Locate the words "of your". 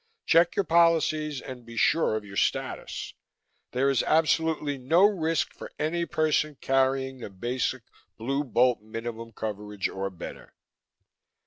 2.15-2.35